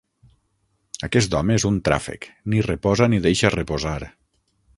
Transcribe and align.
Aquest 1.07 1.37
home 1.41 1.57
és 1.61 1.65
un 1.71 1.77
tràfec: 1.89 2.27
ni 2.55 2.65
reposa 2.69 3.13
ni 3.15 3.21
deixa 3.27 3.53
reposar. 3.59 3.97